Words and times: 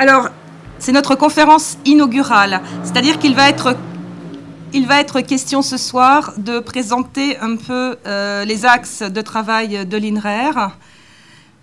Alors, 0.00 0.28
c'est 0.78 0.92
notre 0.92 1.16
conférence 1.16 1.76
inaugurale, 1.84 2.60
c'est-à-dire 2.84 3.18
qu'il 3.18 3.34
va 3.34 3.48
être 3.48 3.76
il 4.72 4.86
va 4.86 5.00
être 5.00 5.20
question 5.22 5.60
ce 5.62 5.76
soir 5.76 6.34
de 6.36 6.60
présenter 6.60 7.38
un 7.38 7.56
peu 7.56 7.96
euh, 8.06 8.44
les 8.44 8.64
axes 8.64 9.02
de 9.02 9.20
travail 9.22 9.86
de 9.86 9.96
l'INRER. 9.96 10.70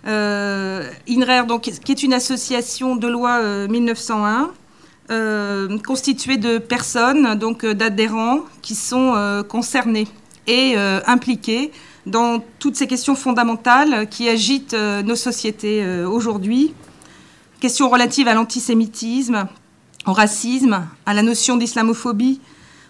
Euh, 0.06 0.90
INRER, 1.08 1.46
donc, 1.46 1.62
qui 1.62 1.92
est 1.92 2.02
une 2.02 2.12
association 2.12 2.96
de 2.96 3.06
loi 3.06 3.40
1901, 3.68 4.50
euh, 5.10 5.78
constituée 5.78 6.36
de 6.36 6.58
personnes, 6.58 7.36
donc 7.36 7.64
d'adhérents, 7.64 8.40
qui 8.60 8.74
sont 8.74 9.44
concernés 9.48 10.08
et 10.48 10.76
impliqués 11.06 11.70
dans 12.06 12.42
toutes 12.58 12.76
ces 12.76 12.88
questions 12.88 13.14
fondamentales 13.14 14.08
qui 14.08 14.28
agitent 14.28 14.74
nos 14.74 15.16
sociétés 15.16 16.04
aujourd'hui. 16.04 16.74
Questions 17.60 17.88
relatives 17.88 18.28
à 18.28 18.34
l'antisémitisme, 18.34 19.48
au 20.06 20.12
racisme, 20.12 20.86
à 21.06 21.14
la 21.14 21.22
notion 21.22 21.56
d'islamophobie, 21.56 22.38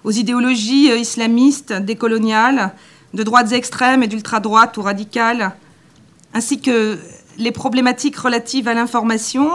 aux 0.03 0.11
idéologies 0.11 0.91
euh, 0.91 0.99
islamistes, 0.99 1.73
décoloniales, 1.73 2.75
de 3.15 3.23
droites 3.23 3.53
extrêmes 3.53 4.03
et 4.03 4.09
d'ultra-droite 4.09 4.77
ou 4.77 4.83
radicales, 4.83 5.55
ainsi 6.35 6.61
que 6.61 6.99
les 7.39 7.53
problématiques 7.53 8.17
relatives 8.17 8.67
à 8.67 8.75
l'information, 8.75 9.51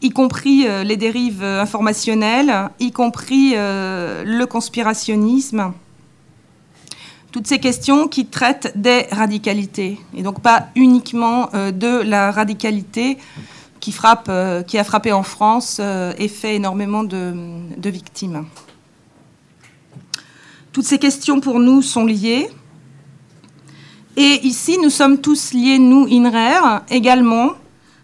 y 0.00 0.08
compris 0.08 0.66
euh, 0.66 0.84
les 0.84 0.96
dérives 0.96 1.42
euh, 1.42 1.60
informationnelles, 1.60 2.70
y 2.80 2.92
compris 2.92 3.54
le 3.56 4.44
conspirationnisme. 4.44 5.74
Toutes 7.30 7.46
ces 7.46 7.58
questions 7.58 8.08
qui 8.08 8.24
traitent 8.24 8.72
des 8.74 9.06
radicalités, 9.12 10.00
et 10.16 10.22
donc 10.22 10.40
pas 10.40 10.68
uniquement 10.74 11.50
de 11.52 12.00
la 12.00 12.30
radicalité 12.30 13.18
qui, 13.86 13.92
frappe, 13.92 14.28
qui 14.66 14.78
a 14.78 14.82
frappé 14.82 15.12
en 15.12 15.22
France 15.22 15.80
et 16.18 16.26
fait 16.26 16.56
énormément 16.56 17.04
de 17.04 17.88
victimes. 17.88 18.46
Toutes 20.72 20.86
ces 20.86 20.98
questions 20.98 21.38
pour 21.38 21.60
nous 21.60 21.82
sont 21.82 22.04
liées. 22.04 22.48
Et 24.16 24.40
ici, 24.44 24.76
nous 24.82 24.90
sommes 24.90 25.18
tous 25.20 25.52
liés, 25.52 25.78
nous, 25.78 26.08
INRER, 26.10 26.80
également, 26.90 27.52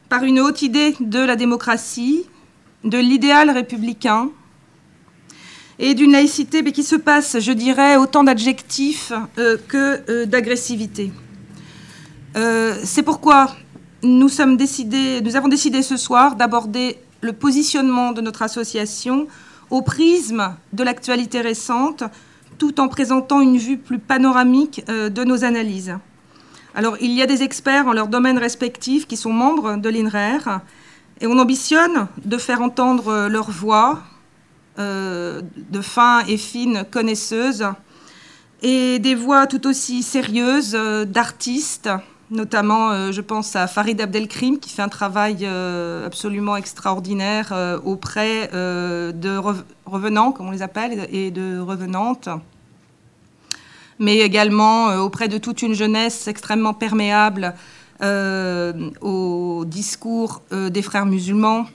par 0.08 0.22
une 0.22 0.38
haute 0.38 0.62
idée 0.62 0.94
de 1.00 1.18
la 1.18 1.34
démocratie, 1.34 2.26
de 2.84 2.98
l'idéal 2.98 3.50
républicain 3.50 4.30
et 5.80 5.94
d'une 5.94 6.12
laïcité 6.12 6.62
mais 6.62 6.70
qui 6.70 6.84
se 6.84 6.94
passe, 6.94 7.40
je 7.40 7.50
dirais, 7.50 7.96
autant 7.96 8.22
d'adjectifs 8.22 9.12
euh, 9.36 9.56
que 9.66 10.00
euh, 10.08 10.26
d'agressivité. 10.26 11.10
Euh, 12.36 12.76
c'est 12.84 13.02
pourquoi 13.02 13.56
nous, 14.02 14.40
avons 14.40 14.54
décidé 14.56 15.82
ce 15.82 15.96
soir 15.96 16.36
d'aborder 16.36 16.98
le 17.20 17.32
positionnement 17.32 18.12
de 18.12 18.20
notre 18.20 18.42
association 18.42 19.28
au 19.70 19.82
prisme 19.82 20.54
de 20.72 20.82
l'actualité 20.82 21.40
récente, 21.40 22.04
tout 22.58 22.80
en 22.80 22.88
présentant 22.88 23.40
une 23.40 23.56
vue 23.56 23.78
plus 23.78 23.98
panoramique 23.98 24.84
euh, 24.88 25.08
de 25.08 25.24
nos 25.24 25.44
analyses. 25.44 25.96
Alors, 26.74 26.96
il 27.00 27.12
y 27.12 27.22
a 27.22 27.26
des 27.26 27.42
experts 27.42 27.86
en 27.86 27.92
leurs 27.92 28.08
domaines 28.08 28.38
respectifs 28.38 29.06
qui 29.06 29.16
sont 29.16 29.32
membres 29.32 29.76
de 29.76 29.88
l'INRER, 29.88 30.60
et 31.20 31.26
on 31.26 31.38
ambitionne 31.38 32.08
de 32.24 32.38
faire 32.38 32.62
entendre 32.62 33.28
leur 33.28 33.50
voix 33.50 34.02
euh, 34.78 35.42
de 35.70 35.80
fins 35.80 36.24
et 36.26 36.36
fines 36.36 36.84
connaisseuses, 36.90 37.66
et 38.62 38.98
des 38.98 39.14
voix 39.14 39.46
tout 39.46 39.66
aussi 39.66 40.02
sérieuses 40.02 40.74
euh, 40.74 41.04
d'artistes, 41.04 41.90
notamment, 42.32 43.12
je 43.12 43.20
pense 43.20 43.54
à 43.56 43.66
Farid 43.66 44.00
Abdelkrim, 44.00 44.58
qui 44.58 44.70
fait 44.70 44.82
un 44.82 44.88
travail 44.88 45.46
absolument 46.04 46.56
extraordinaire 46.56 47.52
auprès 47.84 48.48
de 48.52 49.36
revenants, 49.86 50.32
comme 50.32 50.48
on 50.48 50.50
les 50.50 50.62
appelle, 50.62 51.06
et 51.12 51.30
de 51.30 51.58
revenantes 51.60 52.28
mais 54.02 54.18
également 54.18 54.90
euh, 54.90 54.98
auprès 54.98 55.28
de 55.28 55.38
toute 55.38 55.62
une 55.62 55.74
jeunesse 55.74 56.26
extrêmement 56.28 56.74
perméable 56.74 57.54
euh, 58.02 58.90
au 59.00 59.64
discours 59.64 60.42
euh, 60.52 60.70
des 60.70 60.82
frères 60.82 61.06
musulmans 61.06 61.66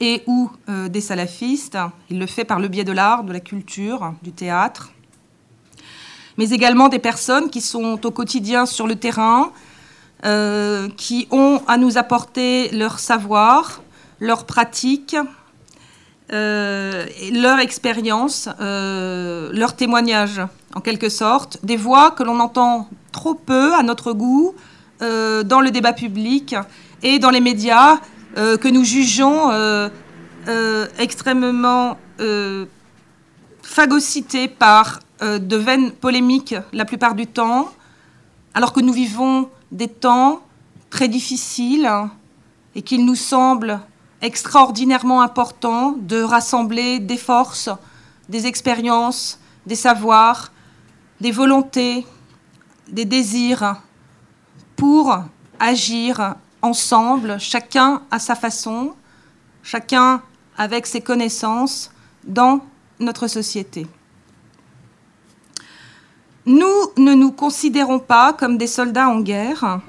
et 0.00 0.22
ou 0.26 0.50
des 0.88 1.00
salafistes. 1.00 1.78
Il 2.10 2.18
le 2.18 2.26
fait 2.26 2.44
par 2.44 2.60
le 2.60 2.68
biais 2.68 2.84
de 2.84 2.92
l'art, 2.92 3.24
de 3.24 3.32
la 3.32 3.40
culture, 3.40 4.14
du 4.22 4.32
théâtre, 4.32 4.92
mais 6.38 6.50
également 6.50 6.88
des 6.88 6.98
personnes 6.98 7.50
qui 7.50 7.60
sont 7.60 8.04
au 8.06 8.10
quotidien 8.10 8.66
sur 8.66 8.86
le 8.86 8.96
terrain, 8.96 9.52
qui 10.96 11.28
ont 11.30 11.60
à 11.68 11.76
nous 11.76 11.98
apporter 11.98 12.70
leur 12.70 12.98
savoir, 12.98 13.82
leur 14.18 14.44
pratique, 14.44 15.16
leur 16.30 17.58
expérience, 17.60 18.48
leur 18.58 19.76
témoignage 19.76 20.40
en 20.74 20.80
quelque 20.80 21.08
sorte, 21.08 21.58
des 21.62 21.76
voix 21.76 22.10
que 22.10 22.22
l'on 22.22 22.38
entend 22.38 22.88
trop 23.12 23.34
peu 23.34 23.74
à 23.74 23.82
notre 23.82 24.12
goût 24.12 24.54
euh, 25.02 25.42
dans 25.42 25.60
le 25.60 25.70
débat 25.70 25.94
public 25.94 26.54
et 27.02 27.18
dans 27.18 27.30
les 27.30 27.40
médias 27.40 27.98
euh, 28.36 28.58
que 28.58 28.68
nous 28.68 28.84
jugeons 28.84 29.50
euh, 29.50 29.88
extrêmement 30.98 31.98
phagocytés 33.62 34.48
par 34.48 35.00
de 35.20 35.56
vaines 35.56 35.92
polémiques 35.92 36.54
la 36.72 36.84
plupart 36.84 37.14
du 37.14 37.26
temps, 37.26 37.70
alors 38.54 38.72
que 38.72 38.80
nous 38.80 38.92
vivons 38.92 39.48
des 39.72 39.88
temps 39.88 40.40
très 40.90 41.08
difficiles 41.08 41.90
et 42.74 42.82
qu'il 42.82 43.04
nous 43.04 43.14
semble 43.14 43.80
extraordinairement 44.22 45.22
important 45.22 45.94
de 45.98 46.22
rassembler 46.22 46.98
des 46.98 47.16
forces, 47.16 47.70
des 48.28 48.46
expériences, 48.46 49.38
des 49.66 49.74
savoirs, 49.76 50.52
des 51.20 51.32
volontés, 51.32 52.06
des 52.88 53.04
désirs 53.04 53.76
pour 54.76 55.16
agir 55.58 56.34
ensemble, 56.62 57.38
chacun 57.38 58.02
à 58.10 58.18
sa 58.18 58.34
façon, 58.34 58.94
chacun 59.62 60.22
avec 60.56 60.86
ses 60.86 61.00
connaissances 61.00 61.90
dans 62.24 62.60
notre 62.98 63.26
société. 63.26 63.86
Nous 66.46 66.92
ne 66.96 67.12
nous 67.14 67.32
considérons 67.32 67.98
pas 67.98 68.32
comme 68.32 68.56
des 68.56 68.68
soldats 68.68 69.08
en 69.08 69.20
guerre. 69.20 69.80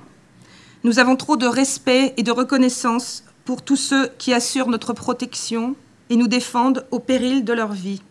Nous 0.83 0.97
avons 0.97 1.15
trop 1.15 1.37
de 1.37 1.45
respect 1.45 2.15
et 2.17 2.23
de 2.23 2.31
reconnaissance 2.31 3.23
pour 3.45 3.61
tous 3.61 3.75
ceux 3.75 4.07
qui 4.17 4.33
assurent 4.33 4.67
notre 4.67 4.93
protection 4.93 5.75
et 6.09 6.15
nous 6.15 6.27
défendent 6.27 6.87
au 6.89 6.97
péril 6.97 7.45
de 7.45 7.53
leur 7.53 7.73
vie. 7.73 8.01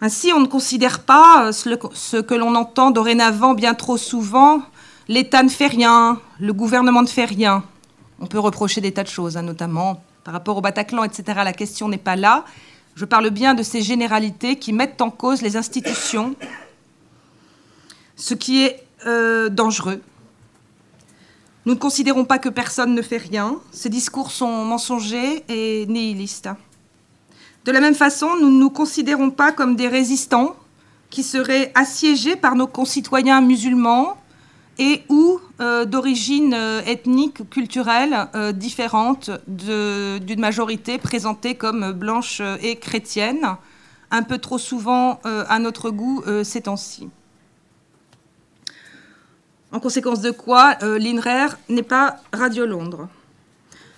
Ainsi, 0.00 0.32
on 0.32 0.40
ne 0.40 0.46
considère 0.46 1.00
pas 1.00 1.46
euh, 1.46 1.52
ce 1.52 2.20
que 2.20 2.34
l'on 2.34 2.54
entend 2.56 2.90
dorénavant 2.90 3.54
bien 3.54 3.74
trop 3.74 3.96
souvent, 3.96 4.62
l'État 5.08 5.42
ne 5.44 5.48
fait 5.48 5.66
rien, 5.66 6.20
le 6.40 6.52
gouvernement 6.52 7.02
ne 7.02 7.08
fait 7.08 7.24
rien. 7.24 7.62
On 8.20 8.26
peut 8.26 8.38
reprocher 8.38 8.80
des 8.80 8.92
tas 8.92 9.04
de 9.04 9.08
choses, 9.08 9.36
hein, 9.36 9.42
notamment 9.42 10.02
par 10.24 10.34
rapport 10.34 10.56
au 10.56 10.60
Bataclan, 10.60 11.04
etc. 11.04 11.40
La 11.44 11.52
question 11.52 11.88
n'est 11.88 11.98
pas 11.98 12.16
là. 12.16 12.44
Je 12.98 13.04
parle 13.04 13.30
bien 13.30 13.54
de 13.54 13.62
ces 13.62 13.80
généralités 13.80 14.56
qui 14.56 14.72
mettent 14.72 15.00
en 15.00 15.10
cause 15.10 15.40
les 15.40 15.56
institutions, 15.56 16.34
ce 18.16 18.34
qui 18.34 18.64
est 18.64 18.84
euh, 19.06 19.48
dangereux. 19.48 20.02
Nous 21.64 21.74
ne 21.74 21.78
considérons 21.78 22.24
pas 22.24 22.40
que 22.40 22.48
personne 22.48 22.96
ne 22.96 23.02
fait 23.02 23.18
rien. 23.18 23.60
Ces 23.70 23.88
discours 23.88 24.32
sont 24.32 24.64
mensongers 24.64 25.44
et 25.48 25.86
nihilistes. 25.86 26.48
De 27.64 27.70
la 27.70 27.80
même 27.80 27.94
façon, 27.94 28.30
nous 28.40 28.50
ne 28.50 28.58
nous 28.58 28.70
considérons 28.70 29.30
pas 29.30 29.52
comme 29.52 29.76
des 29.76 29.86
résistants 29.86 30.56
qui 31.08 31.22
seraient 31.22 31.70
assiégés 31.76 32.34
par 32.34 32.56
nos 32.56 32.66
concitoyens 32.66 33.40
musulmans 33.40 34.16
et 34.78 35.02
ou 35.08 35.40
euh, 35.60 35.84
d'origine 35.84 36.54
euh, 36.54 36.80
ethnique, 36.86 37.48
culturelle 37.50 38.28
euh, 38.34 38.52
différente 38.52 39.30
d'une 39.48 40.40
majorité 40.40 40.98
présentée 40.98 41.56
comme 41.56 41.92
blanche 41.92 42.40
et 42.62 42.76
chrétienne, 42.76 43.56
un 44.10 44.22
peu 44.22 44.38
trop 44.38 44.58
souvent 44.58 45.20
à 45.24 45.58
notre 45.58 45.90
goût 45.90 46.22
ces 46.42 46.62
temps-ci. 46.62 47.10
En 49.70 49.80
conséquence 49.80 50.22
de 50.22 50.30
quoi, 50.30 50.76
l'INRER 50.80 51.56
n'est 51.68 51.82
pas 51.82 52.16
Radio 52.32 52.64
Londres. 52.64 53.06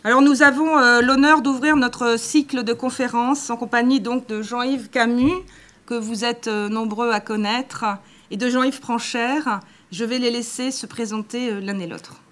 Alors 0.02 0.20
nous 0.20 0.42
avons 0.42 1.00
l'honneur 1.00 1.42
d'ouvrir 1.42 1.76
notre 1.76 2.18
cycle 2.18 2.64
de 2.64 2.72
conférences 2.72 3.50
en 3.50 3.56
compagnie 3.56 4.00
donc 4.00 4.26
de 4.26 4.42
Jean-Yves 4.42 4.88
Camus, 4.88 5.44
que 5.86 5.94
vous 5.94 6.24
êtes 6.24 6.48
nombreux 6.48 7.12
à 7.12 7.20
connaître, 7.20 7.84
et 8.32 8.36
de 8.36 8.48
Jean-Yves 8.48 8.80
Franchère. 8.80 9.60
Je 9.92 10.04
vais 10.04 10.18
les 10.18 10.30
laisser 10.30 10.70
se 10.70 10.86
présenter 10.86 11.50
euh, 11.50 11.60
l'un 11.60 11.78
et 11.80 11.86
l'autre. 11.88 12.22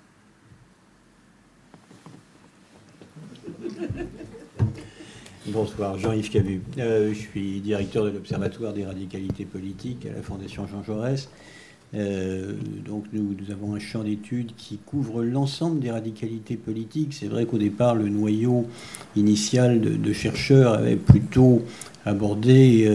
Bonsoir, 5.46 5.98
Jean-Yves 5.98 6.30
Camus. 6.30 6.62
je 6.76 7.12
suis 7.14 7.60
directeur 7.60 8.04
de 8.04 8.10
l'Observatoire 8.10 8.72
des 8.74 8.84
radicalités 8.84 9.44
politiques 9.44 10.06
à 10.06 10.12
la 10.12 10.22
Fondation 10.22 10.68
Jean 10.68 10.84
Jaurès. 10.84 11.28
Donc 11.94 13.04
nous, 13.12 13.34
avons 13.50 13.74
un 13.74 13.78
champ 13.78 14.02
d'études 14.02 14.50
qui 14.56 14.78
couvre 14.78 15.22
l'ensemble 15.22 15.80
des 15.80 15.90
radicalités 15.90 16.56
politiques. 16.56 17.14
C'est 17.14 17.28
vrai 17.28 17.46
qu'au 17.46 17.58
départ, 17.58 17.94
le 17.94 18.08
noyau 18.08 18.66
initial 19.16 19.80
de, 19.80 20.12
chercheurs 20.12 20.74
avait 20.74 20.96
plutôt 20.96 21.62
abordé 22.04 22.90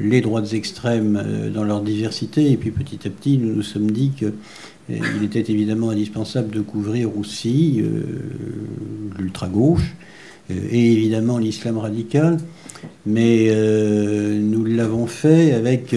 les 0.00 0.20
droites 0.22 0.54
extrêmes 0.54 1.50
dans 1.52 1.64
leur 1.64 1.82
diversité. 1.82 2.50
Et 2.50 2.56
puis 2.56 2.70
petit 2.70 3.06
à 3.06 3.10
petit, 3.10 3.36
nous 3.36 3.54
nous 3.54 3.62
sommes 3.62 3.90
dit 3.90 4.10
qu'il 4.10 5.22
était 5.22 5.52
évidemment 5.52 5.90
indispensable 5.90 6.50
de 6.50 6.60
couvrir 6.60 7.16
aussi 7.18 7.82
l'ultra-gauche 9.18 9.94
et 10.48 10.92
évidemment 10.92 11.36
l'islam 11.36 11.76
radical. 11.76 12.38
Mais 13.04 13.50
nous 13.52 14.64
l'avons 14.64 15.06
fait 15.06 15.52
avec, 15.52 15.94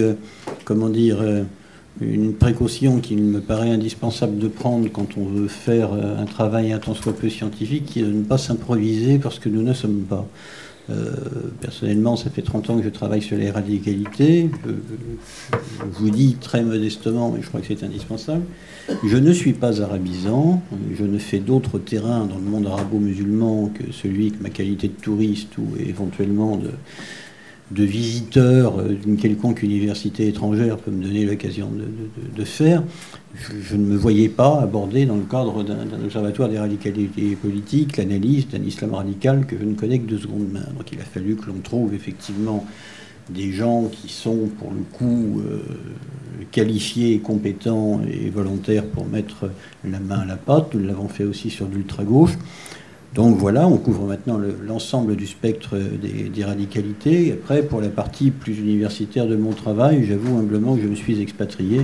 comment 0.65 0.89
dire, 0.89 1.23
une 2.03 2.33
précaution 2.33 2.99
qu'il 2.99 3.21
me 3.23 3.39
paraît 3.39 3.69
indispensable 3.69 4.37
de 4.37 4.47
prendre 4.47 4.89
quand 4.91 5.17
on 5.17 5.25
veut 5.25 5.47
faire 5.47 5.93
euh, 5.93 6.21
un 6.21 6.25
travail 6.25 6.71
un 6.71 6.79
tant 6.79 6.93
soit 6.93 7.13
peu 7.13 7.29
scientifique, 7.29 7.85
qui 7.85 7.99
est 7.99 8.03
de 8.03 8.11
ne 8.11 8.23
pas 8.23 8.37
s'improviser 8.37 9.19
parce 9.19 9.39
que 9.39 9.49
nous 9.49 9.61
ne 9.61 9.73
sommes 9.73 10.01
pas. 10.01 10.27
Euh, 10.89 11.11
personnellement, 11.61 12.17
ça 12.17 12.29
fait 12.29 12.41
30 12.41 12.69
ans 12.69 12.77
que 12.77 12.83
je 12.83 12.89
travaille 12.89 13.21
sur 13.21 13.37
les 13.37 13.49
radicalités. 13.49 14.49
Je, 14.65 15.85
vous 15.91 16.09
dis 16.09 16.35
très 16.41 16.61
modestement, 16.61 17.31
mais 17.31 17.41
je 17.41 17.47
crois 17.47 17.61
que 17.61 17.67
c'est 17.67 17.83
indispensable. 17.83 18.43
Je 19.05 19.15
ne 19.15 19.31
suis 19.31 19.53
pas 19.53 19.81
arabisant. 19.81 20.61
Je 20.93 21.05
ne 21.05 21.17
fais 21.17 21.39
d'autres 21.39 21.79
terrains 21.79 22.25
dans 22.25 22.35
le 22.35 22.41
monde 22.41 22.67
arabo-musulman 22.67 23.71
que 23.73 23.93
celui 23.93 24.31
que 24.31 24.43
ma 24.43 24.49
qualité 24.49 24.89
de 24.89 25.01
touriste 25.01 25.57
ou 25.57 25.67
éventuellement 25.79 26.57
de, 26.57 26.71
de 27.73 27.83
visiteurs 27.83 28.79
euh, 28.79 28.93
d'une 28.93 29.17
quelconque 29.17 29.63
université 29.63 30.27
étrangère 30.27 30.77
peut 30.77 30.91
me 30.91 31.03
donner 31.03 31.25
l'occasion 31.25 31.69
de, 32.35 32.43
faire, 32.43 32.83
je, 33.35 33.75
ne 33.75 33.85
me 33.85 33.95
voyais 33.95 34.29
pas 34.29 34.61
aborder 34.61 35.05
dans 35.05 35.15
le 35.15 35.23
cadre 35.23 35.63
d'un 35.63 36.03
observatoire 36.03 36.49
des 36.49 36.59
radicalités 36.59 37.35
politiques 37.35 37.97
l'analyse 37.97 38.47
d'un 38.47 38.63
islam 38.63 38.93
radical 38.93 39.45
que 39.45 39.57
je 39.57 39.63
ne 39.63 39.73
connais 39.73 39.99
que 39.99 40.09
de 40.09 40.17
seconde 40.17 40.51
main. 40.51 40.65
Donc 40.77 40.91
il 40.91 40.99
a 40.99 41.03
fallu 41.03 41.35
que 41.35 41.47
l'on 41.47 41.59
trouve 41.63 41.93
effectivement 41.93 42.65
des 43.29 43.51
gens 43.51 43.85
qui 43.85 44.09
sont 44.09 44.49
pour 44.59 44.71
le 44.71 44.81
coup 44.91 45.41
euh, 45.47 45.61
qualifiés, 46.51 47.19
compétents 47.19 48.01
et 48.03 48.29
volontaires 48.29 48.85
pour 48.85 49.05
mettre 49.05 49.49
la 49.85 49.99
main 49.99 50.19
à 50.19 50.25
la 50.25 50.35
pâte. 50.35 50.73
Nous 50.73 50.85
l'avons 50.85 51.07
fait 51.07 51.23
aussi 51.23 51.49
sur 51.49 51.67
l'ultra-gauche. 51.67 52.37
Donc 53.13 53.37
voilà, 53.37 53.67
on 53.67 53.77
couvre 53.77 54.07
maintenant 54.07 54.39
l'ensemble 54.65 55.15
du 55.15 55.27
spectre 55.27 55.77
des, 55.77 56.43
radicalités. 56.43 57.31
après, 57.31 57.61
pour 57.61 57.79
la 57.79 57.89
partie 57.89 58.31
plus 58.31 58.57
universitaire 58.57 59.27
de 59.27 59.35
mon 59.35 59.51
travail, 59.51 60.03
j'avoue 60.07 60.35
humblement 60.39 60.75
que 60.75 60.81
je 60.81 60.87
me 60.87 60.95
suis 60.95 61.21
expatrié 61.21 61.81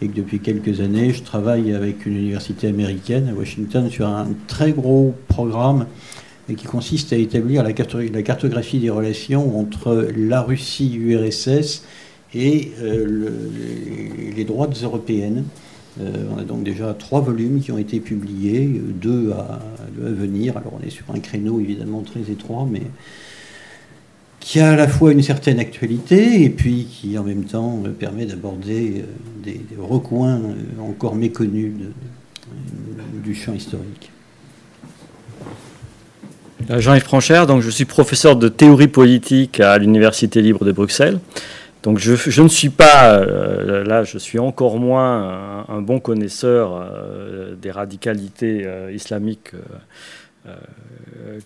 et 0.00 0.06
que 0.06 0.14
depuis 0.14 0.38
quelques 0.38 0.80
années, 0.80 1.12
je 1.12 1.24
travaille 1.24 1.72
avec 1.74 2.06
une 2.06 2.16
université 2.16 2.68
américaine 2.68 3.28
à 3.28 3.36
Washington 3.36 3.90
sur 3.90 4.06
un 4.06 4.28
très 4.46 4.70
gros 4.70 5.14
programme 5.26 5.86
qui 6.46 6.66
consiste 6.66 7.12
à 7.12 7.16
établir 7.16 7.64
la, 7.64 7.72
cartographie 7.72 8.78
des 8.78 8.90
relations 8.90 9.58
entre 9.58 10.08
la 10.16 10.42
Russie 10.42 10.94
URSS 10.94 11.82
et 12.34 12.72
euh, 12.80 13.30
les 14.36 14.44
droites 14.44 14.80
européennes. 14.82 15.44
Euh, 16.00 16.24
on 16.34 16.38
a 16.38 16.44
donc 16.44 16.62
déjà 16.62 16.94
trois 16.94 17.20
volumes 17.20 17.60
qui 17.60 17.72
ont 17.72 17.78
été 17.78 18.00
publiés, 18.00 18.80
deux 18.94 19.32
à, 19.32 19.60
venir. 19.98 20.56
Alors 20.56 20.74
on 20.80 20.86
est 20.86 20.90
sur 20.90 21.04
un 21.12 21.18
créneau 21.18 21.60
évidemment 21.60 22.02
très 22.02 22.30
étroit, 22.30 22.66
mais 22.70 22.82
qui 24.38 24.60
a 24.60 24.70
à 24.70 24.76
la 24.76 24.86
fois 24.86 25.12
une 25.12 25.22
certaine 25.22 25.58
actualité 25.58 26.44
et 26.44 26.50
puis 26.50 26.84
qui 26.84 27.18
en 27.18 27.24
même 27.24 27.44
temps 27.44 27.82
permet 27.98 28.26
d'aborder 28.26 29.02
euh, 29.02 29.42
des, 29.44 29.60
recoins 29.76 30.36
euh, 30.36 30.54
encore 30.80 31.16
méconnus 31.16 31.72
du 33.24 33.34
champ 33.34 33.52
historique. 33.52 34.10
Jean-Yves 36.70 37.02
Franchère, 37.02 37.46
donc 37.46 37.62
je 37.62 37.70
suis 37.70 37.86
professeur 37.86 38.36
de 38.36 38.48
théorie 38.48 38.88
politique 38.88 39.58
à 39.60 39.78
l'Université 39.78 40.42
libre 40.42 40.64
de 40.64 40.72
Bruxelles. 40.72 41.18
Donc 41.82 41.98
je, 41.98 42.42
ne 42.42 42.48
suis 42.48 42.70
pas, 42.70 43.14
euh, 43.14 43.84
là 43.84 44.02
je 44.02 44.18
suis 44.18 44.38
encore 44.40 44.78
moins 44.78 45.64
un, 45.68 45.80
bon 45.80 46.00
connaisseur 46.00 46.74
euh, 46.74 47.54
des 47.54 47.70
radicalités 47.70 48.62
euh, 48.64 48.92
islamiques 48.92 49.52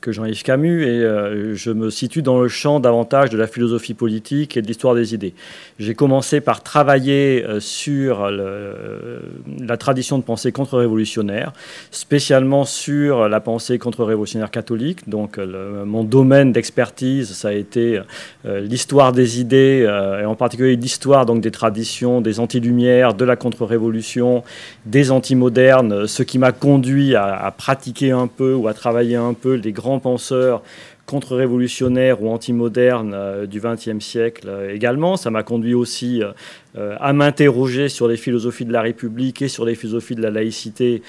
que 0.00 0.12
Jean-Yves 0.12 0.42
Camus 0.42 0.84
et 0.84 1.02
euh, 1.02 1.54
je 1.54 1.70
me 1.70 1.90
situe 1.90 2.22
dans 2.22 2.40
le 2.40 2.48
champ 2.48 2.80
davantage 2.80 3.30
de 3.30 3.36
la 3.36 3.46
philosophie 3.46 3.94
politique 3.94 4.56
et 4.56 4.62
de 4.62 4.66
l'histoire 4.66 4.94
des 4.94 5.14
idées. 5.14 5.34
J'ai 5.78 5.94
commencé 5.94 6.40
par 6.40 6.62
travailler 6.62 7.44
euh, 7.44 7.60
sur 7.60 8.30
la 8.30 9.76
tradition 9.76 10.18
de 10.18 10.22
pensée 10.22 10.52
contre-révolutionnaire, 10.52 11.52
spécialement 11.90 12.64
sur 12.64 13.28
la 13.28 13.40
pensée 13.40 13.78
contre-révolutionnaire 13.78 14.50
catholique. 14.50 15.08
Donc 15.08 15.38
mon 15.38 16.04
domaine 16.04 16.52
d'expertise, 16.52 17.32
ça 17.32 17.48
a 17.48 17.52
été 17.52 18.00
l'histoire 18.44 19.12
des 19.12 19.40
idées 19.40 19.86
et 20.20 20.24
en 20.24 20.34
particulier 20.34 20.76
l'histoire 20.76 21.26
donc 21.26 21.40
des 21.40 21.50
traditions, 21.50 22.20
des 22.20 22.40
anti-lumières, 22.40 23.14
de 23.14 23.24
la 23.24 23.36
contre-révolution, 23.36 24.42
des 24.86 25.10
anti-modernes, 25.10 26.06
ce 26.06 26.22
qui 26.22 26.38
m'a 26.38 26.52
conduit 26.52 27.14
à, 27.14 27.34
à 27.34 27.50
pratiquer 27.50 28.10
un 28.10 28.26
peu 28.26 28.54
ou 28.54 28.68
à 28.68 28.74
travailler 28.82 29.14
un 29.14 29.32
peu 29.32 29.54
les 29.54 29.70
grands 29.70 30.00
penseurs 30.00 30.60
contre-révolutionnaires 31.06 32.22
ou 32.22 32.30
anti-modernes 32.30 33.12
euh, 33.14 33.46
du 33.46 33.60
XXe 33.60 34.04
siècle 34.04 34.46
euh, 34.48 34.74
également. 34.74 35.16
Ça 35.16 35.30
m'a 35.30 35.42
conduit 35.42 35.74
aussi 35.74 36.22
euh, 36.22 36.96
à 37.00 37.12
m'interroger 37.12 37.88
sur 37.88 38.08
les 38.08 38.16
philosophies 38.16 38.64
de 38.64 38.72
la 38.72 38.82
République 38.82 39.42
et 39.42 39.48
sur 39.48 39.64
les 39.64 39.74
philosophies 39.74 40.14
de 40.14 40.22
la 40.22 40.30
laïcité 40.30 41.02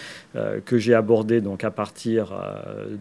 que 0.66 0.80
j'ai 0.80 0.96
abordées 0.96 1.42
donc 1.42 1.64
à 1.64 1.70
partir 1.70 2.34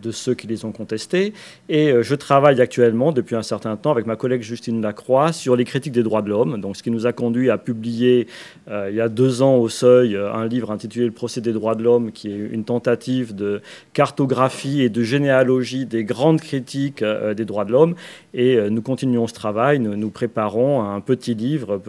de 0.03 0.11
ceux 0.11 0.35
qui 0.35 0.47
les 0.47 0.67
ont 0.67 0.71
contestées. 0.71 1.33
Et 1.71 1.93
je 2.03 2.15
travaille 2.15 2.61
actuellement 2.61 3.11
depuis 3.11 3.37
un 3.37 3.43
certain 3.43 3.75
temps 3.77 3.91
avec 3.91 4.07
ma 4.07 4.17
collègue 4.17 4.43
Justine 4.43 4.83
Lacroix 4.83 5.33
sur 5.33 5.57
les 5.57 5.65
critiques 5.65 5.95
des 5.95 6.03
droits 6.03 6.21
de 6.21 6.29
l'homme, 6.29 6.61
donc 6.61 6.77
ce 6.77 6.83
qui 6.83 6.91
nous 6.91 7.07
a 7.07 7.13
conduit 7.13 7.49
à 7.49 7.57
publier 7.57 8.27
il 8.71 8.95
y 8.95 9.01
a 9.01 9.09
deux 9.09 9.41
ans 9.41 9.57
au 9.57 9.71
Seuil 9.71 10.15
un 10.15 10.47
livre 10.47 10.71
intitulé 10.71 11.07
Le 11.07 11.13
procès 11.13 11.41
des 11.41 11.55
droits 11.55 11.75
de 11.75 11.83
l'homme, 11.83 12.13
qui 12.13 12.31
est 12.31 12.37
une 12.37 12.65
tentative 12.65 13.35
de 13.35 13.63
cartographie 13.95 14.83
et 14.83 14.91
de 14.91 15.03
généalogie 15.03 15.87
des 15.87 16.05
grandes 16.05 16.41
critiques 16.41 16.82
des 16.91 17.45
droits 17.45 17.65
de 17.65 17.73
l'homme. 17.73 17.95
Et 18.35 18.59
nous 18.71 18.83
continuons 18.83 19.27
ce 19.27 19.35
travail, 19.35 19.79
nous, 19.79 19.97
nous 19.97 20.11
préparons 20.11 20.83
un 20.83 21.01
petit 21.01 21.35
livre 21.35 21.81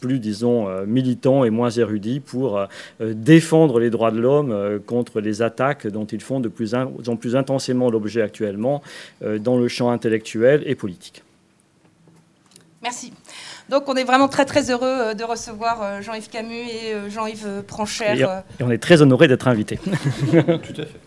plus 0.00 0.18
disons, 0.18 0.68
euh, 0.68 0.84
militants 0.86 1.44
et 1.44 1.50
moins 1.50 1.70
érudits 1.70 2.20
pour 2.20 2.58
euh, 2.58 2.66
défendre 3.00 3.80
les 3.80 3.90
droits 3.90 4.10
de 4.10 4.20
l'homme 4.20 4.52
euh, 4.52 4.78
contre 4.78 5.20
les 5.20 5.42
attaques 5.42 5.86
dont 5.86 6.04
ils 6.04 6.20
font 6.20 6.40
de 6.40 6.48
plus 6.48 6.74
en 6.74 7.16
plus 7.16 7.36
intensément 7.36 7.90
l'objet 7.90 8.22
actuellement 8.22 8.82
dans 9.20 9.56
le 9.56 9.68
champ 9.68 9.90
intellectuel 9.90 10.62
et 10.66 10.74
politique. 10.74 11.22
Merci. 12.82 13.12
Donc 13.68 13.88
on 13.88 13.94
est 13.94 14.04
vraiment 14.04 14.28
très 14.28 14.44
très 14.44 14.70
heureux 14.70 15.14
de 15.14 15.24
recevoir 15.24 16.02
Jean-Yves 16.02 16.30
Camus 16.30 16.54
et 16.54 17.10
Jean-Yves 17.10 17.62
Pranchère. 17.66 18.42
Et 18.58 18.62
on 18.62 18.70
est 18.70 18.78
très 18.78 19.02
honoré 19.02 19.28
d'être 19.28 19.48
invité. 19.48 19.76
Tout 20.30 20.36
à 20.36 20.86
fait. 20.86 21.00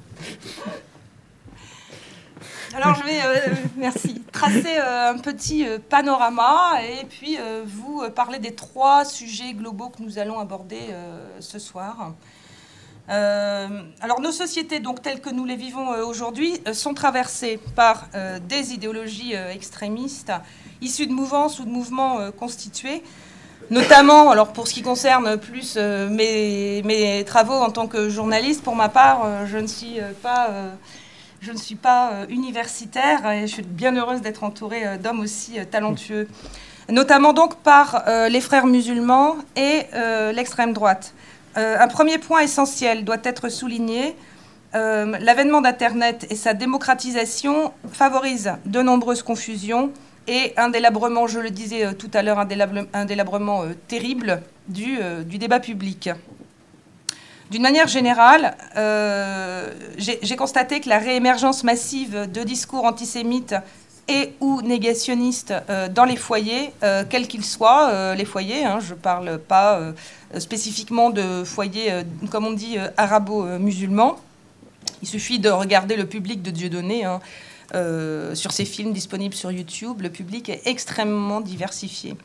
Alors 2.75 2.95
je 2.95 3.03
vais, 3.03 3.19
euh, 3.23 3.53
merci, 3.77 4.23
tracer 4.31 4.79
euh, 4.79 5.11
un 5.11 5.19
petit 5.19 5.67
euh, 5.67 5.77
panorama 5.77 6.81
et 6.81 7.05
puis 7.05 7.37
vous 7.65 8.01
parler 8.15 8.39
des 8.39 8.55
trois 8.55 9.05
sujets 9.05 9.53
globaux 9.53 9.89
que 9.89 10.01
nous 10.01 10.17
allons 10.17 10.39
aborder 10.39 10.79
ce 11.39 11.59
soir. 11.59 12.13
alors 13.07 14.21
nos 14.21 14.31
sociétés, 14.31 14.79
donc 14.79 15.01
telles 15.01 15.21
que 15.21 15.29
nous 15.29 15.45
les 15.45 15.55
vivons 15.55 15.89
aujourd'hui, 16.03 16.61
sont 16.73 16.93
traversées 16.93 17.59
par 17.75 18.07
des 18.47 18.73
idéologies 18.73 19.33
extrémistes 19.33 20.31
issues 20.81 21.07
de 21.07 21.13
mouvances 21.13 21.59
ou 21.59 21.65
de 21.65 21.69
mouvements 21.69 22.31
constitués, 22.31 23.03
notamment, 23.69 24.31
alors 24.31 24.51
pour 24.51 24.67
ce 24.67 24.73
qui 24.73 24.81
concerne 24.81 25.37
plus 25.37 25.77
mes, 25.77 26.81
mes, 26.83 27.23
travaux 27.25 27.53
en 27.53 27.69
tant 27.69 27.87
que 27.87 28.09
journaliste, 28.09 28.63
pour 28.63 28.75
ma 28.75 28.89
part, 28.89 29.45
je 29.45 29.57
ne 29.57 29.67
suis 29.67 29.99
pas 30.21 30.49
je 31.43 31.51
ne 31.51 31.57
suis 31.57 31.75
pas 31.75 32.11
euh, 32.11 32.25
universitaire 32.29 33.29
et 33.29 33.47
je 33.47 33.53
suis 33.53 33.63
bien 33.63 33.95
heureuse 33.95 34.21
d'être 34.21 34.43
entourée 34.43 34.87
euh, 34.87 34.97
d'hommes 34.97 35.19
aussi 35.19 35.59
euh, 35.59 35.65
talentueux, 35.65 36.27
notamment 36.89 37.33
donc 37.33 37.57
par 37.57 38.05
les 38.29 38.41
frères 38.41 38.65
musulmans 38.65 39.37
et 39.55 39.83
l'extrême 40.33 40.73
droite. 40.73 41.13
un 41.55 41.87
premier 41.87 42.17
point 42.17 42.41
essentiel 42.41 43.05
doit 43.05 43.21
être 43.23 43.47
souligné. 43.47 44.17
L'avènement 44.73 45.61
d'Internet 45.61 46.27
et 46.29 46.35
sa 46.35 46.53
démocratisation 46.53 47.71
favorisent 47.89 48.55
de 48.65 48.81
nombreuses 48.81 49.23
confusions 49.23 49.93
et 50.27 50.53
un 50.57 50.67
délabrement, 50.67 51.25
je 51.25 51.39
le 51.39 51.51
disais 51.51 51.93
tout 51.93 52.11
à 52.13 52.21
l'heure, 52.21 52.39
un 52.39 53.05
délabrement 53.05 53.63
terrible 53.87 54.41
du, 54.67 54.97
du 55.25 55.37
débat 55.37 55.61
public. 55.61 56.09
D'une 57.53 57.61
manière 57.61 57.87
générale, 57.87 58.57
euh, 58.77 59.69
j'ai 59.99 60.35
constaté 60.35 60.79
que 60.79 60.89
la 60.89 60.97
réémergence 60.97 61.63
massive 61.63 62.27
de 62.33 62.41
discours 62.41 62.83
antisémites 62.83 63.53
et 64.07 64.33
ou 64.39 64.63
négationnistes 64.63 65.53
dans 65.93 66.05
les 66.05 66.15
foyers, 66.15 66.73
quels 67.11 67.27
qu'ils 67.27 67.45
soient, 67.45 68.15
les 68.15 68.25
foyers. 68.25 68.65
Hein, 68.65 68.79
je 68.79 68.95
ne 68.95 68.99
parle 68.99 69.37
pas 69.37 69.79
spécifiquement 70.39 71.11
de 71.11 71.43
foyers, 71.43 72.01
comme 72.31 72.47
on 72.47 72.53
dit, 72.53 72.77
arabo-musulmans. 72.97 74.15
Il 75.03 75.07
suffit 75.07 75.37
de 75.37 75.51
regarder 75.51 75.95
le 75.95 76.07
public 76.07 76.41
de 76.41 76.49
Dieudonné. 76.49 77.05
Hein, 77.05 77.21
sur 78.33 78.51
ces 78.51 78.65
films 78.65 78.93
disponibles 78.93 79.35
sur 79.35 79.51
YouTube, 79.51 80.01
le 80.01 80.09
public 80.09 80.49
est 80.49 80.63
extrêmement 80.65 81.39
diversifié. 81.39 82.15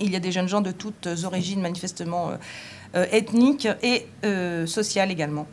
Il 0.00 0.10
y 0.10 0.16
a 0.16 0.20
des 0.20 0.32
jeunes 0.32 0.48
gens 0.48 0.60
de 0.60 0.72
toutes 0.72 1.08
origines 1.22 1.60
manifestement 1.60 2.32
ethniques 2.94 3.68
et 3.82 4.06
sociales 4.66 5.10
également. 5.10 5.46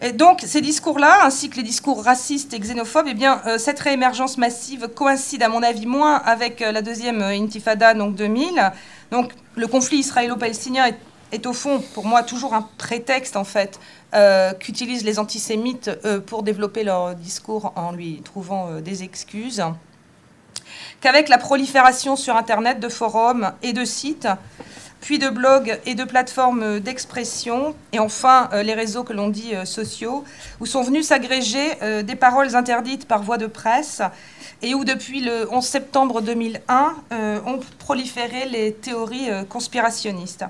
Et 0.00 0.12
donc 0.12 0.42
ces 0.44 0.60
discours-là, 0.60 1.24
ainsi 1.24 1.50
que 1.50 1.56
les 1.56 1.64
discours 1.64 2.04
racistes 2.04 2.54
et 2.54 2.60
xénophobes, 2.60 3.06
eh 3.08 3.14
bien, 3.14 3.42
euh, 3.46 3.58
cette 3.58 3.80
réémergence 3.80 4.38
massive 4.38 4.88
coïncide 4.88 5.42
à 5.42 5.48
mon 5.48 5.62
avis 5.62 5.86
moins 5.86 6.16
avec 6.16 6.62
euh, 6.62 6.70
la 6.70 6.82
deuxième 6.82 7.20
euh, 7.20 7.30
intifada, 7.30 7.94
donc 7.94 8.14
2000. 8.14 8.72
Donc 9.10 9.32
le 9.56 9.66
conflit 9.66 9.98
israélo-palestinien 9.98 10.86
est, 10.86 10.98
est, 11.32 11.46
au 11.46 11.52
fond, 11.52 11.82
pour 11.94 12.06
moi, 12.06 12.22
toujours 12.22 12.54
un 12.54 12.68
prétexte 12.78 13.36
en 13.36 13.44
fait 13.44 13.78
qu'utilisent 14.60 15.04
les 15.04 15.18
antisémites 15.18 15.90
pour 16.24 16.42
développer 16.42 16.82
leur 16.82 17.14
discours 17.14 17.74
en 17.76 17.92
lui 17.92 18.22
trouvant 18.22 18.80
des 18.80 19.02
excuses. 19.02 19.62
Qu'avec 21.02 21.28
la 21.28 21.36
prolifération 21.36 22.16
sur 22.16 22.34
Internet 22.34 22.80
de 22.80 22.88
forums 22.88 23.52
et 23.62 23.74
de 23.74 23.84
sites, 23.84 24.26
puis 25.00 25.18
de 25.18 25.28
blogs 25.28 25.78
et 25.86 25.94
de 25.94 26.04
plateformes 26.04 26.80
d'expression, 26.80 27.74
et 27.92 27.98
enfin 27.98 28.48
euh, 28.52 28.62
les 28.62 28.74
réseaux 28.74 29.04
que 29.04 29.12
l'on 29.12 29.28
dit 29.28 29.54
euh, 29.54 29.64
sociaux, 29.64 30.24
où 30.60 30.66
sont 30.66 30.82
venus 30.82 31.06
s'agréger 31.06 31.72
euh, 31.82 32.02
des 32.02 32.16
paroles 32.16 32.56
interdites 32.56 33.06
par 33.06 33.22
voie 33.22 33.38
de 33.38 33.46
presse, 33.46 34.02
et 34.62 34.74
où 34.74 34.84
depuis 34.84 35.20
le 35.20 35.48
11 35.52 35.64
septembre 35.64 36.20
2001 36.20 36.94
ont 37.46 37.60
proliféré 37.78 38.46
les 38.46 38.72
théories 38.72 39.28
conspirationnistes. 39.48 40.44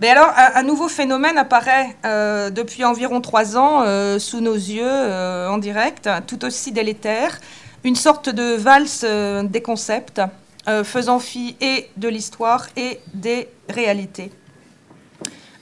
Mais 0.00 0.08
alors, 0.08 0.32
un, 0.36 0.62
nouveau 0.62 0.86
phénomène 0.86 1.36
apparaît 1.36 1.96
depuis 2.04 2.84
environ 2.84 3.20
trois 3.20 3.56
ans 3.56 3.82
sous 4.20 4.40
nos 4.40 4.54
yeux 4.54 4.88
en 5.48 5.58
direct, 5.58 6.08
tout 6.28 6.44
aussi 6.44 6.70
délétère, 6.70 7.40
une 7.82 7.96
sorte 7.96 8.28
de 8.28 8.54
valse 8.54 9.04
des 9.04 9.62
concepts 9.62 10.20
euh, 10.66 10.84
faisant 10.84 11.18
fi 11.18 11.56
et 11.60 11.88
de 11.96 12.08
l'histoire 12.08 12.66
et 12.76 13.00
des 13.14 13.48
réalités. 13.68 14.30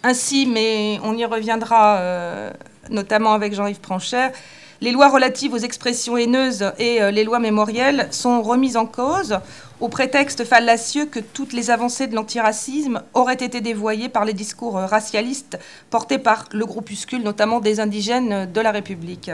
Ainsi, 0.03 0.47
mais 0.47 0.99
on 1.03 1.17
y 1.17 1.25
reviendra 1.25 1.99
euh, 1.99 2.50
notamment 2.91 3.33
avec 3.33 3.55
Jean-Yves 3.55 3.81
Pranchère, 3.81 4.33
les 4.81 4.93
lois 4.93 5.09
relatives 5.09 5.53
aux 5.53 5.59
expressions 5.59 6.17
haineuses 6.17 6.73
et 6.79 7.00
euh, 7.00 7.11
les 7.11 7.25
lois 7.25 7.38
mémorielles 7.38 8.09
sont 8.11 8.43
remises 8.43 8.76
en 8.76 8.87
cause 8.87 9.38
au 9.81 9.88
prétexte 9.88 10.45
fallacieux 10.45 11.07
que 11.07 11.21
toutes 11.21 11.53
les 11.53 11.71
avancées 11.71 12.07
de 12.07 12.15
l'antiracisme 12.15 13.03
auraient 13.15 13.35
été 13.35 13.61
dévoyées 13.61 14.09
par 14.09 14.25
les 14.25 14.33
discours 14.33 14.75
racialistes 14.75 15.59
portés 15.91 16.19
par 16.19 16.47
le 16.53 16.65
groupuscule, 16.65 17.23
notamment 17.23 17.61
des 17.61 17.81
indigènes 17.81 18.50
de 18.50 18.61
la 18.61 18.71
République. 18.71 19.31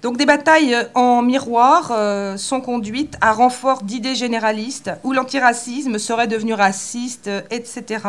Donc 0.00 0.16
des 0.16 0.26
batailles 0.26 0.74
euh, 0.74 0.84
en 0.94 1.22
miroir 1.22 1.90
euh, 1.90 2.36
sont 2.36 2.60
conduites 2.60 3.16
à 3.20 3.32
renfort 3.32 3.82
d'idées 3.82 4.14
généralistes, 4.14 4.92
où 5.02 5.12
l'antiracisme 5.12 5.98
serait 5.98 6.28
devenu 6.28 6.54
raciste, 6.54 7.26
euh, 7.26 7.40
etc., 7.50 8.04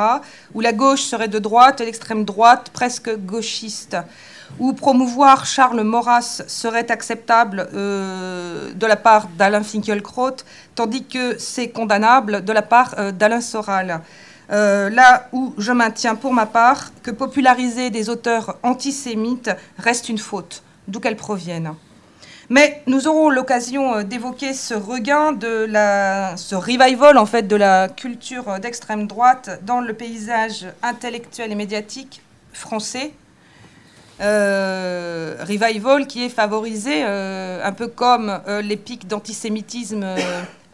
où 0.54 0.62
la 0.62 0.72
gauche 0.72 1.02
serait 1.02 1.28
de 1.28 1.40
droite 1.40 1.80
l'extrême 1.80 2.26
droite 2.26 2.70
presque 2.74 3.10
gauchiste, 3.18 3.98
où 4.60 4.74
promouvoir 4.74 5.48
Charles 5.48 5.82
Maurras 5.82 6.44
serait 6.48 6.92
acceptable 6.92 7.70
de 7.72 8.86
la 8.86 8.96
part 8.96 9.28
d'Alain 9.38 9.62
Finkielkraut, 9.62 10.38
tandis 10.74 11.06
que 11.06 11.38
c'est 11.38 11.70
condamnable 11.70 12.44
de 12.44 12.52
la 12.52 12.64
part 12.64 12.96
d'Alain 13.14 13.42
Soral. 13.42 14.02
là 14.50 15.28
où 15.32 15.54
je 15.60 15.72
maintiens 15.72 16.16
pour 16.16 16.34
ma 16.34 16.48
part 16.48 16.92
que 17.04 17.12
populariser 17.12 17.92
des 17.92 18.10
auteurs 18.10 18.58
antisémites 18.64 19.52
reste 19.78 20.10
une 20.10 20.18
faute 20.18 20.64
d'où 20.90 21.00
qu'elles 21.00 21.16
proviennent. 21.16 21.74
Mais 22.50 22.82
nous 22.88 23.08
aurons 23.08 23.30
l'occasion 23.30 23.98
euh, 23.98 24.04
d'évoquer 24.04 24.54
ce 24.54 24.74
regain 24.74 25.34
de 25.34 25.66
la, 25.70 26.36
ce 26.36 26.56
revival 26.56 27.20
en 27.20 27.28
fait 27.28 27.44
de 27.44 27.56
la 27.56 27.88
culture 27.88 28.60
d'extrême 28.60 29.06
droite 29.06 29.62
dans 29.64 29.82
le 29.82 29.94
paysage 29.94 30.66
intellectuel 30.82 31.52
et 31.52 31.56
médiatique 31.56 32.22
français. 32.52 33.12
Euh, 34.22 35.38
revival 35.42 36.08
qui 36.08 36.26
est 36.26 36.30
favorisé 36.30 37.04
euh, 37.04 37.64
un 37.64 37.72
peu 37.72 37.88
comme 37.88 38.42
les 38.64 38.76
pics 38.76 39.08
d'antisémitisme 39.08 40.06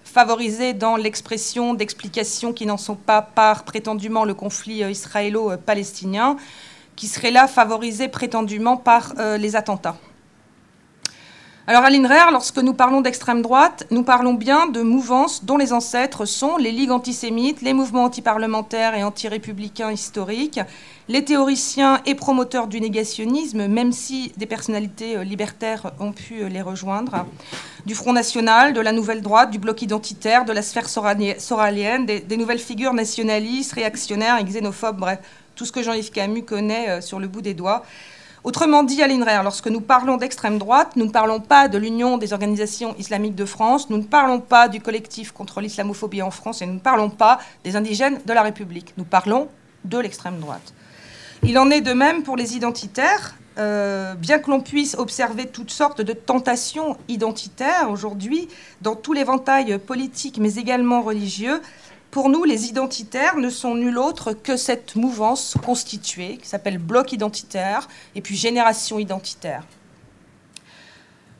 favorisés 0.03 0.73
dans 0.73 0.95
l'expression 0.95 1.73
d'explications 1.73 2.53
qui 2.53 2.65
n'en 2.65 2.77
sont 2.77 2.95
pas 2.95 3.21
par 3.21 3.65
prétendument 3.65 4.23
le 4.23 4.33
conflit 4.33 4.79
israélo-palestinien, 4.79 6.37
qui 6.95 7.07
serait 7.07 7.31
là 7.31 7.47
favorisé 7.47 8.07
prétendument 8.07 8.77
par 8.77 9.13
les 9.37 9.57
attentats. 9.57 9.97
Alors 11.67 11.83
à 11.83 11.89
l'INRER, 11.89 12.31
lorsque 12.31 12.59
nous 12.59 12.75
parlons 12.75 13.01
d'extrême 13.01 13.41
droite, 13.41 13.87
nous 13.89 14.03
parlons 14.03 14.35
bien 14.35 14.67
de 14.67 14.83
mouvances 14.83 15.45
dont 15.45 15.57
les 15.57 15.73
ancêtres 15.73 16.25
sont 16.25 16.57
les 16.57 16.71
ligues 16.71 16.91
antisémites, 16.91 17.63
les 17.63 17.73
mouvements 17.73 18.03
antiparlementaires 18.03 18.93
et 18.93 19.03
anti-républicains 19.03 19.91
historiques, 19.91 20.59
les 21.07 21.25
théoriciens 21.25 22.01
et 22.05 22.13
promoteurs 22.13 22.67
du 22.67 22.79
négationnisme, 22.79 23.65
même 23.65 23.93
si 23.93 24.31
des 24.37 24.45
personnalités 24.45 25.17
euh, 25.17 25.23
libertaires 25.23 25.91
ont 25.99 26.11
pu 26.11 26.43
euh, 26.43 26.49
les 26.49 26.61
rejoindre, 26.61 27.25
du 27.87 27.95
Front 27.95 28.13
National, 28.13 28.73
de 28.73 28.81
la 28.81 28.91
Nouvelle 28.91 29.23
Droite, 29.23 29.49
du 29.49 29.57
Bloc 29.57 29.81
identitaire, 29.81 30.45
de 30.45 30.53
la 30.53 30.61
sphère 30.61 30.87
soralienne, 30.87 32.05
des, 32.05 32.37
nouvelles 32.37 32.59
figures 32.59 32.93
nationalistes, 32.93 33.73
réactionnaires 33.73 34.37
et 34.37 34.43
xénophobes, 34.43 34.97
bref, 34.97 35.17
tout 35.55 35.65
ce 35.65 35.71
que 35.71 35.81
Jean-Yves 35.81 36.11
Camus 36.11 36.43
connaît 36.43 36.89
euh, 36.89 37.01
sur 37.01 37.19
le 37.19 37.27
bout 37.27 37.41
des 37.41 37.55
doigts. 37.55 37.83
Autrement 38.45 38.83
dit, 38.83 39.01
à 39.01 39.07
l'INRER, 39.07 39.41
lorsque 39.43 39.65
nous 39.69 39.81
parlons 39.81 40.17
d'extrême 40.17 40.59
droite, 40.59 40.91
nous 40.97 41.07
ne 41.07 41.09
parlons 41.09 41.39
pas 41.39 41.67
de 41.67 41.79
l'Union 41.79 42.19
des 42.19 42.31
organisations 42.31 42.95
islamiques 42.99 43.33
de 43.33 43.43
France, 43.43 43.89
nous 43.89 43.97
ne 43.97 44.03
parlons 44.03 44.39
pas 44.39 44.67
du 44.67 44.79
collectif 44.81 45.31
contre 45.31 45.61
l'islamophobie 45.61 46.21
en 46.21 46.29
France 46.29 46.61
et 46.61 46.67
nous 46.67 46.75
ne 46.75 46.79
parlons 46.79 47.09
pas 47.09 47.39
des 47.63 47.75
indigènes 47.75 48.21
de 48.23 48.33
la 48.33 48.43
République. 48.43 48.93
Nous 48.97 49.03
parlons 49.03 49.47
de 49.83 49.97
l'extrême 49.97 50.39
droite. 50.39 50.75
Il 51.41 51.57
en 51.57 51.71
est 51.71 51.81
de 51.81 51.93
même 51.93 52.21
pour 52.21 52.37
les 52.37 52.55
identitaires. 52.55 53.33
Euh, 53.57 54.13
bien 54.13 54.37
que 54.37 54.51
l'on 54.51 54.59
puisse 54.59 54.95
observer 54.95 55.47
toutes 55.47 55.71
sortes 55.71 56.01
de 56.01 56.13
tentations 56.13 56.97
identitaires 57.07 57.89
aujourd'hui 57.89 58.49
dans 58.81 58.95
tout 58.95 59.13
l'éventail 59.13 59.79
politique 59.79 60.37
mais 60.39 60.55
également 60.55 61.01
religieux, 61.01 61.61
pour 62.15 62.29
nous, 62.29 62.45
les 62.45 62.67
identitaires 62.67 63.35
ne 63.35 63.49
sont 63.49 63.75
nul 63.75 63.97
autre 63.97 64.31
que 64.31 64.55
cette 64.55 64.95
mouvance 64.95 65.57
constituée 65.65 66.37
qui 66.37 66.47
s'appelle 66.47 66.77
bloc 66.77 67.11
identitaire 67.11 67.89
et 68.15 68.21
puis 68.21 68.37
génération 68.37 68.99
identitaire. 68.99 69.65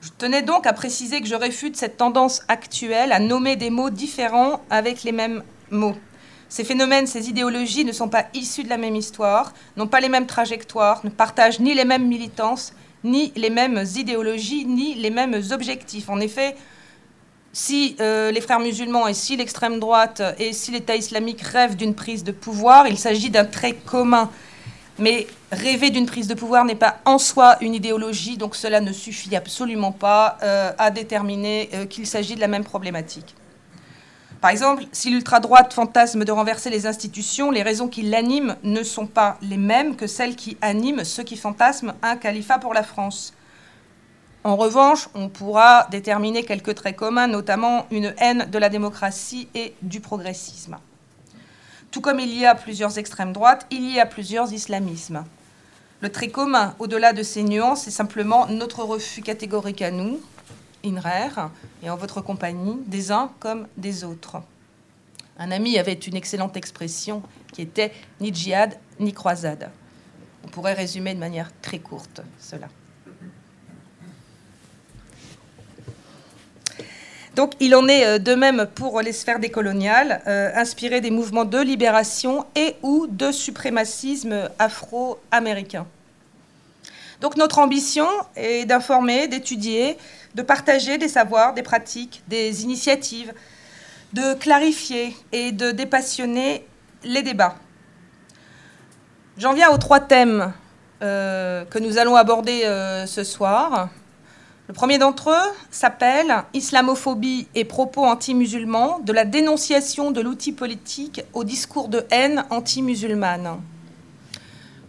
Je 0.02 0.10
tenais 0.18 0.42
donc 0.42 0.68
à 0.68 0.74
préciser 0.74 1.22
que 1.22 1.28
je 1.28 1.36
réfute 1.36 1.78
cette 1.78 1.96
tendance 1.96 2.42
actuelle 2.50 3.14
à 3.14 3.20
nommer 3.20 3.56
des 3.56 3.70
mots 3.70 3.90
différents 3.90 4.64
avec 4.70 5.04
les 5.04 5.14
mêmes 5.14 5.44
mots. 5.72 5.96
Ces 6.50 6.66
phénomènes, 6.66 7.08
ces 7.08 7.30
idéologies 7.30 7.86
ne 7.86 7.94
sont 7.94 8.10
pas 8.10 8.26
issus 8.34 8.66
de 8.66 8.70
la 8.70 8.78
même 8.78 8.98
histoire, 8.98 9.54
n'ont 9.78 9.88
pas 9.88 10.02
les 10.02 10.10
mêmes 10.10 10.28
trajectoires, 10.28 11.00
ne 11.06 11.10
partagent 11.10 11.62
ni 11.62 11.74
les 11.74 11.86
mêmes 11.86 12.06
militances, 12.06 12.74
ni 13.06 13.32
les 13.38 13.50
mêmes 13.50 13.82
idéologies, 13.96 14.66
ni 14.66 14.96
les 14.96 15.10
mêmes 15.10 15.42
objectifs. 15.52 16.10
En 16.10 16.20
effet, 16.20 16.54
si 17.56 17.96
euh, 18.02 18.32
les 18.32 18.42
frères 18.42 18.60
musulmans 18.60 19.08
et 19.08 19.14
si 19.14 19.38
l'extrême 19.38 19.80
droite 19.80 20.22
et 20.40 20.52
si 20.52 20.72
l'État 20.72 20.98
islamique 20.98 21.42
rêvent 21.42 21.78
d'une 21.78 21.96
prise 21.96 22.26
de 22.26 22.34
pouvoir, 22.34 22.86
il 22.86 22.98
s'agit 22.98 23.30
d'un 23.30 23.46
trait 23.46 23.76
commun. 23.86 24.30
Mais 25.00 25.26
rêver 25.54 25.90
d'une 25.90 26.06
prise 26.06 26.28
de 26.28 26.34
pouvoir 26.34 26.66
n'est 26.66 26.76
pas 26.76 26.98
en 27.06 27.18
soi 27.18 27.56
une 27.62 27.74
idéologie, 27.74 28.36
donc 28.36 28.58
cela 28.58 28.82
ne 28.82 28.92
suffit 28.92 29.38
absolument 29.38 29.94
pas 29.94 30.38
euh, 30.44 30.74
à 30.78 30.92
déterminer 30.92 31.70
euh, 31.74 31.86
qu'il 31.86 32.06
s'agit 32.06 32.36
de 32.36 32.42
la 32.42 32.50
même 32.50 32.66
problématique. 32.66 33.36
Par 34.42 34.50
exemple, 34.50 34.84
si 34.92 35.10
l'ultra-droite 35.10 35.74
fantasme 35.74 36.26
de 36.26 36.32
renverser 36.34 36.70
les 36.70 36.86
institutions, 36.86 37.52
les 37.52 37.64
raisons 37.64 37.88
qui 37.88 38.02
l'animent 38.02 38.58
ne 38.64 38.84
sont 38.84 39.08
pas 39.08 39.38
les 39.42 39.58
mêmes 39.58 39.96
que 39.96 40.08
celles 40.08 40.36
qui 40.36 40.58
animent 40.60 41.06
ceux 41.06 41.24
qui 41.24 41.38
fantasment 41.38 41.94
un 42.04 42.18
califat 42.18 42.60
pour 42.60 42.74
la 42.74 42.84
France. 42.84 43.34
En 44.46 44.58
revanche, 44.58 45.10
on 45.16 45.28
pourra 45.28 45.88
déterminer 45.90 46.46
quelques 46.46 46.76
traits 46.76 46.96
communs, 46.96 47.26
notamment 47.26 47.88
une 47.90 48.14
haine 48.20 48.48
de 48.52 48.60
la 48.60 48.70
démocratie 48.70 49.48
et 49.56 49.74
du 49.82 50.02
progressisme. 50.02 50.78
Tout 51.90 52.00
comme 52.00 52.20
il 52.20 52.32
y 52.32 52.46
a 52.46 52.54
plusieurs 52.54 53.00
extrêmes 53.00 53.34
droites, 53.34 53.66
il 53.72 53.92
y 53.92 54.00
a 54.00 54.06
plusieurs 54.06 54.54
islamismes. 54.54 55.26
Le 56.00 56.12
trait 56.12 56.28
commun, 56.28 56.76
au-delà 56.78 57.12
de 57.12 57.24
ces 57.24 57.42
nuances, 57.42 57.86
c'est 57.86 57.90
simplement 57.90 58.46
notre 58.46 58.84
refus 58.84 59.24
catégorique 59.24 59.82
à 59.82 59.90
nous, 59.90 60.20
INRER, 60.86 61.50
et 61.82 61.90
en 61.90 61.96
votre 61.96 62.22
compagnie, 62.22 62.78
des 62.86 63.12
uns 63.12 63.32
comme 63.40 63.68
des 63.78 64.04
autres. 64.04 64.44
Un 65.40 65.50
ami 65.50 65.80
avait 65.80 65.94
une 65.94 66.16
excellente 66.16 66.56
expression 66.56 67.24
qui 67.52 67.64
était 67.64 67.92
ni 68.22 68.32
djihad 68.32 68.78
ni 69.00 69.12
croisade. 69.12 69.72
On 70.44 70.50
pourrait 70.50 70.74
résumer 70.74 71.16
de 71.16 71.20
manière 71.20 71.50
très 71.64 71.80
courte 71.80 72.22
cela. 72.40 72.68
Donc 77.36 77.52
il 77.60 77.76
en 77.76 77.88
est 77.88 78.20
de 78.20 78.34
même 78.34 78.66
pour 78.76 79.02
les 79.02 79.12
sphères 79.12 79.40
décoloniales, 79.40 80.22
inspirées 80.56 81.02
des 81.02 81.12
mouvements 81.12 81.46
de 81.46 81.60
libération 81.60 82.46
et 82.56 82.76
ou 82.82 83.08
de 83.08 83.32
suprémacisme 83.32 84.50
afro-américain. 84.58 85.86
Donc 87.22 87.38
notre 87.38 87.60
ambition 87.60 88.08
est 88.36 88.66
d'informer, 88.66 89.28
d'étudier, 89.28 89.98
de 90.36 90.42
partager 90.42 90.98
des 90.98 91.08
savoirs, 91.08 91.54
des 91.54 91.64
pratiques, 91.64 92.22
des 92.28 92.64
initiatives, 92.64 93.34
de 94.14 94.34
clarifier 94.34 95.16
et 95.32 95.52
de 95.52 95.72
dépassionner 95.72 96.66
les 97.04 97.22
débats. 97.22 97.56
J'en 99.38 99.54
viens 99.54 99.70
aux 99.70 99.78
trois 99.78 100.00
thèmes 100.00 100.54
euh, 101.02 101.66
que 101.66 101.80
nous 101.80 101.98
allons 101.98 102.16
aborder 102.16 102.64
euh, 102.64 103.06
ce 103.06 103.24
soir. 103.24 103.90
Le 104.68 104.74
premier 104.74 104.98
d'entre 104.98 105.30
eux 105.30 105.54
s'appelle 105.70 106.44
Islamophobie 106.54 107.48
et 107.54 107.66
propos 107.66 108.04
anti-musulmans, 108.04 109.00
de 109.00 109.14
la 109.14 109.24
dénonciation 109.24 110.10
de 110.10 110.22
l'outil 110.22 110.54
politique 110.54 111.22
au 111.34 111.44
discours 111.44 111.88
de 111.88 112.04
haine 112.10 112.46
anti-musulmane. 112.50 113.62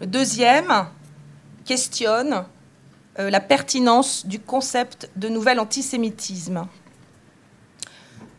Le 0.01 0.07
deuxième 0.07 0.87
questionne 1.67 2.45
euh, 3.19 3.29
la 3.29 3.41
pertinence 3.41 4.27
du 4.27 4.39
concept 4.41 5.11
de 5.17 5.29
nouvel 5.29 5.61
antisémitisme. 5.61 6.67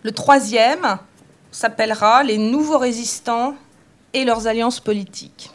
Le 0.01 0.11
troisième 0.11 0.97
s'appellera 1.51 2.23
Les 2.23 2.37
nouveaux 2.39 2.77
résistants 2.79 3.55
et 4.13 4.25
leurs 4.25 4.47
alliances 4.47 4.79
politiques. 4.79 5.51